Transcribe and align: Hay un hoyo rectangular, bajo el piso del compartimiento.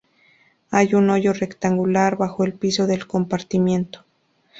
Hay 0.71 0.95
un 0.95 1.11
hoyo 1.11 1.31
rectangular, 1.31 2.15
bajo 2.17 2.43
el 2.43 2.53
piso 2.53 2.87
del 2.87 3.05
compartimiento. 3.05 4.03